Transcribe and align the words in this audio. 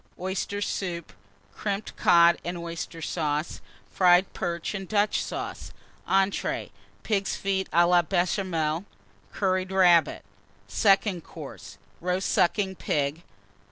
Oyster 0.19 0.63
Soup. 0.63 1.13
Crimped 1.53 1.95
Cod 1.95 2.39
and 2.43 2.57
Oyster 2.57 3.03
Sauce. 3.03 3.61
Fried 3.91 4.33
Perch 4.33 4.73
and 4.73 4.87
Dutch 4.89 5.23
Sauce. 5.23 5.71
ENTREES. 6.07 6.69
Pigs' 7.03 7.35
Feet 7.35 7.69
à 7.69 7.87
la 7.87 8.01
Béchamel. 8.01 8.85
Curried 9.31 9.71
Rabbit. 9.71 10.23
SECOND 10.67 11.23
COURSE. 11.23 11.77
Roast 12.01 12.29
Sucking 12.31 12.73
Pig. 12.77 13.21